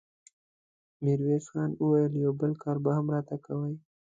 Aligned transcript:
ميرويس 1.03 1.45
خان 1.51 1.71
وويل: 1.81 2.13
يو 2.23 2.31
بل 2.39 2.51
کار 2.63 2.77
به 2.83 2.91
هم 2.97 3.05
راته 3.15 3.35
کوې! 3.45 3.73